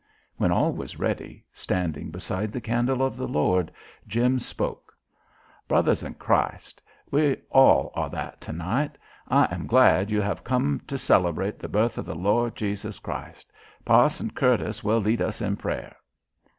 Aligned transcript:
When 0.37 0.51
all 0.51 0.71
was 0.71 0.97
ready, 0.97 1.45
standing 1.53 2.09
beside 2.09 2.51
the 2.51 2.59
Candle 2.59 3.03
of 3.03 3.17
the 3.17 3.27
Lord, 3.27 3.71
Jim 4.07 4.39
spoke: 4.39 4.97
"Brothers 5.67 6.01
in 6.01 6.15
Christ, 6.15 6.81
we 7.11 7.37
all 7.51 7.91
are 7.93 8.09
that 8.09 8.41
tonight. 8.41 8.97
I 9.27 9.45
am 9.53 9.67
glad 9.67 10.09
you 10.09 10.19
have 10.21 10.43
come 10.43 10.81
to 10.87 10.97
celebrate 10.97 11.59
the 11.59 11.69
birth 11.69 11.99
of 11.99 12.05
the 12.07 12.15
Lord 12.15 12.55
Jesus 12.55 12.97
Christ. 12.97 13.51
Pa'son 13.85 14.31
Curtis 14.31 14.83
will 14.83 14.97
lead 15.01 15.21
us 15.21 15.39
in 15.39 15.55
prayer." 15.55 15.95